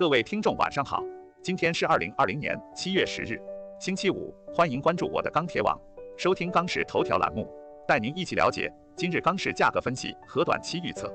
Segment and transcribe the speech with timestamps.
[0.00, 1.04] 各位听众晚上好，
[1.42, 3.38] 今天是二零二零年七月十日，
[3.78, 5.78] 星期五，欢迎关注我的钢铁网，
[6.16, 7.46] 收听钢市头条栏目，
[7.86, 11.14] 带您一起了解今日钢市价格分析和短期预测。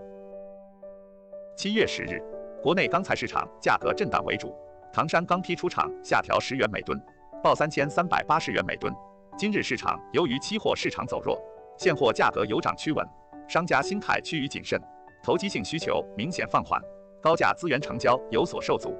[1.57, 2.21] 七月十日，
[2.61, 4.55] 国内钢材市场价格震荡为主，
[4.93, 6.95] 唐山钢坯出厂下调十元每吨，
[7.41, 8.93] 报三千三百八十元每吨。
[9.35, 11.41] 今日市场由于期货市场走弱，
[11.75, 13.03] 现货价格有涨趋稳，
[13.47, 14.79] 商家心态趋于谨慎，
[15.23, 16.79] 投机性需求明显放缓。
[17.25, 18.95] 高价资源成交有所受阻。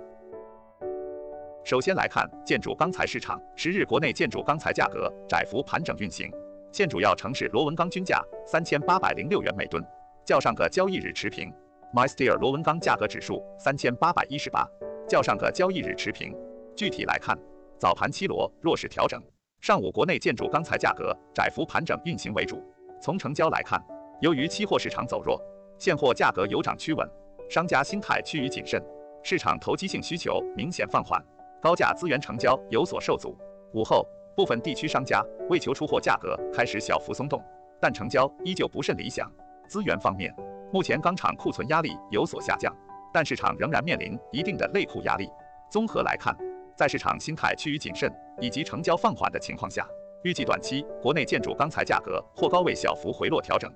[1.63, 6.27] 首先来看建筑钢材市场，十日国内建筑钢材价格窄幅盘整运行，
[6.72, 9.85] 现主要城市螺纹钢均价三千八百零六元每吨，
[10.26, 11.54] 较上个交易日持平。
[11.94, 14.68] MySteel 螺纹钢价格指数三千八百一十八，
[15.07, 16.35] 较上个交易日持平。
[16.76, 17.38] 具体来看，
[17.77, 19.21] 早盘期螺弱势调整，
[19.62, 22.60] 上午国内建筑钢材价格窄幅盘整运行为主。
[22.99, 23.80] 从成交来看，
[24.20, 25.40] 由于期货市场走弱，
[25.77, 27.07] 现货价格有涨趋稳。
[27.48, 28.81] 商家心态趋于谨慎，
[29.22, 31.23] 市场投机性需求明显放缓，
[31.62, 33.38] 高价资源成交有所受阻。
[33.74, 37.41] 午后，部分地区商家为求出货，价格开始小幅松动，
[37.79, 39.32] 但成交依旧不甚理想。
[39.68, 40.34] 资源方面，
[40.71, 42.76] 目前钢厂库存压力有所下降，
[43.13, 45.29] 但市场仍然面临一定的类库压力。
[45.70, 46.35] 综合来看，
[46.76, 49.88] 在市场心态趋于谨慎以及成交放缓的情况下，
[50.23, 53.71] 预计短期国内建筑钢材价格或高位小幅回落调整。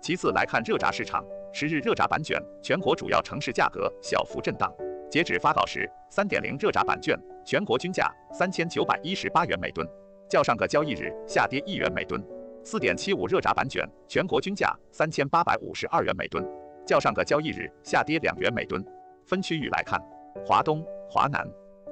[0.00, 1.24] 其次来看热轧市场。
[1.58, 4.70] 十日热轧板卷全国主要城市价格小幅震荡，
[5.10, 9.88] 截止发稿时，三点零热轧板卷全国均价三千九百一十八元每吨，
[10.28, 12.20] 较上个交易日下跌一元每吨；
[12.62, 16.46] 四点七五热轧板卷全国均价三千八百五十二元每吨，
[16.84, 18.84] 较上个交易日下跌两元每吨。
[19.24, 19.98] 分区域来看，
[20.44, 21.42] 华东、华南、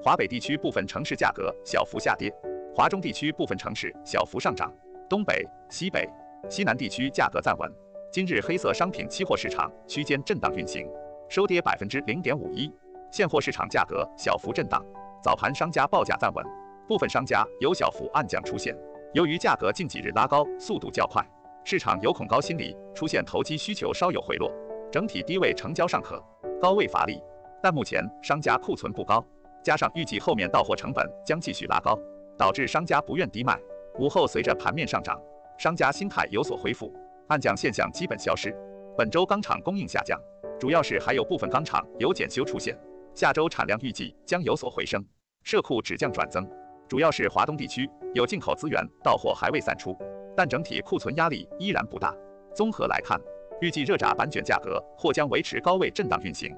[0.03, 2.31] 华北地区部分城市价格小幅下跌，
[2.75, 4.71] 华中地区部分城市小幅上涨，
[5.09, 6.07] 东北、西北、
[6.51, 7.73] 西南地区价格暂稳。
[8.15, 10.89] 今日黑色商品期货市场区间震荡运行，
[11.29, 12.73] 收跌百分之零点五一。
[13.11, 14.81] 现货市场价格小幅震荡，
[15.21, 16.47] 早盘商家报价暂稳，
[16.87, 18.73] 部分商家有小幅暗降出现。
[19.15, 21.27] 由于价格近几日拉高速度较快，
[21.65, 24.49] 市场有恐高心理出现，投机需求稍有回落，
[24.93, 26.23] 整体低位成交尚可，
[26.63, 27.21] 高位乏力。
[27.61, 29.27] 但目前商家库存不高，
[29.61, 31.99] 加上预计后面到货成本将继续拉高，
[32.39, 33.59] 导致商家不愿低卖。
[33.99, 35.21] 午后随着盘面上涨，
[35.59, 36.95] 商家心态有所恢复。
[37.29, 38.55] 暗降现象基本消失，
[38.99, 40.21] 本周钢厂供应下降，
[40.61, 42.79] 主要是还有部分钢厂有检修出现。
[43.15, 45.03] 下周产量预计将有所回升，
[45.43, 46.47] 社库止降转增，
[46.87, 49.97] 主要是华东地区有进口资源到货还未散出，
[50.37, 52.15] 但整体库存压力依然不大。
[52.55, 53.19] 综合来看，
[53.61, 56.55] 预计热轧板卷价格或将维持高位震荡运行。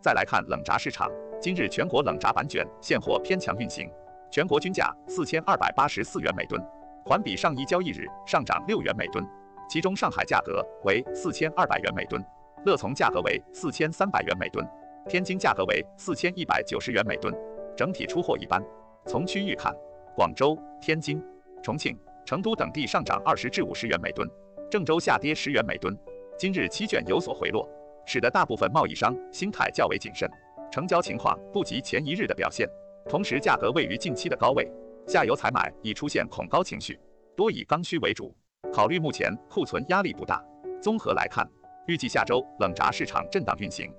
[0.00, 1.10] 再来看冷轧市场，
[1.40, 3.90] 今日全国冷轧板卷现货偏强运行，
[4.30, 6.62] 全国均价四千二百八十四元每吨。
[7.10, 9.26] 环比上一交易日上涨六元每吨，
[9.68, 12.24] 其中上海价格为四千二百元每吨，
[12.64, 14.64] 乐从价格为四千三百元每吨，
[15.08, 17.34] 天津价格为四千一百九十元每吨，
[17.76, 18.62] 整体出货一般。
[19.06, 19.74] 从区域看，
[20.14, 21.20] 广州、天津、
[21.64, 24.24] 重庆、成都等地上涨二十至五十元每吨，
[24.70, 25.92] 郑州下跌十元每吨。
[26.38, 27.68] 今日期卷有所回落，
[28.06, 30.30] 使得大部分贸易商心态较为谨慎，
[30.70, 32.68] 成交情况不及前一日的表现，
[33.08, 34.70] 同时价格位于近期的高位。
[35.10, 36.96] 下游采买已出现恐高情绪，
[37.36, 38.32] 多以刚需为主。
[38.72, 40.40] 考虑目前库存压力不大，
[40.80, 41.44] 综合来看，
[41.88, 43.92] 预计下周冷轧市场震荡运行。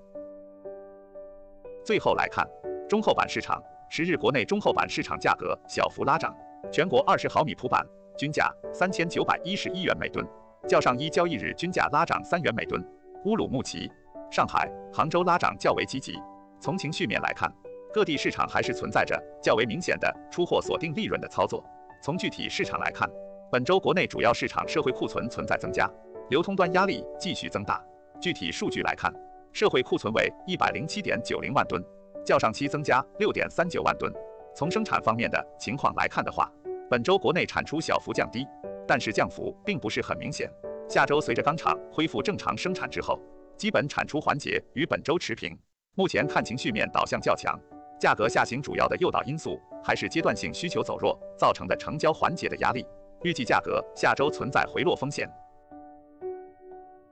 [1.84, 2.48] 最后来看
[2.88, 6.34] 中厚板市场，十日国内中厚板市场价格小幅拉涨，
[6.72, 7.86] 全国二十毫米普板
[8.18, 10.26] 均价三千九百一十一元每吨，
[10.66, 12.82] 较上一交易日均价拉涨三元每吨。
[13.26, 13.92] 乌鲁木齐、
[14.32, 16.18] 上海、杭州拉涨较为积极。
[16.62, 17.54] 从情绪面来看。
[17.94, 21.64] 各地市场还是存在着较为明显的出货锁定利润的操作。
[22.02, 23.10] 从具体市场来看，
[23.52, 25.90] 本周国内主要市场社会库存存在增加，
[26.30, 27.84] 流通端压力继续增大。
[28.20, 29.14] 具体数据来看，
[29.52, 31.84] 社会库存为一百零七点九零万吨，
[32.26, 34.12] 较上期增加六点三九万吨。
[34.56, 36.50] 从生产方面的情况来看的话，
[36.90, 38.48] 本周国内产出小幅降低，
[38.88, 40.50] 但是降幅并不是很明显。
[40.88, 43.20] 下周随着钢厂恢复正常生产之后，
[43.58, 45.58] 基本产出环节与本周持平。
[45.96, 47.60] 目前看情绪面导向较强。
[48.02, 52.84] 价格下行主要的诱导因素还是阶段性需求走弱造成的成交环节的压力，
[53.22, 55.30] 预计价格下周存在回落风险。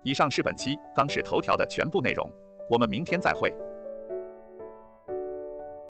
[0.02, 2.28] 以上是本期钢市头条的全部内容，
[2.68, 3.54] 我们明天再会。